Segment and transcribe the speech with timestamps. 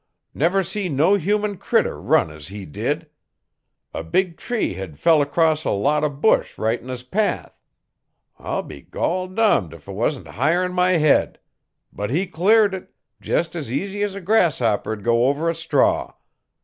[0.33, 3.07] Never see no human critter run as he did!
[3.93, 7.61] A big tree hed fell 'cross a lot o' bush right 'n his path.
[8.39, 11.37] I'll be gol dummed if 'twan't higher 'n my head!
[11.93, 12.89] But he cleared it
[13.21, 16.15] jest as easy as a grasshopper'd go over a straw.